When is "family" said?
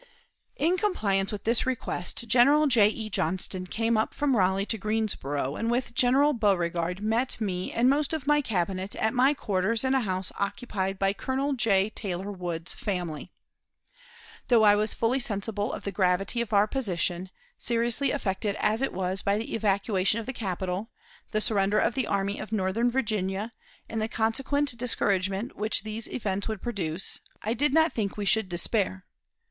12.73-13.31